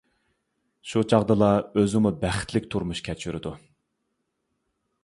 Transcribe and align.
شۇ 0.91 1.03
چاغدىلا 1.13 1.51
ئۆزىمۇ 1.81 2.13
بەختلىك 2.25 2.67
تۇرمۇش 2.73 3.05
كەچۈرىدۇ. 3.11 3.55